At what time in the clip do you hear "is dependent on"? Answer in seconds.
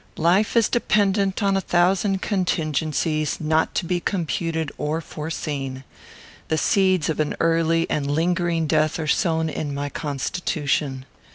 0.57-1.55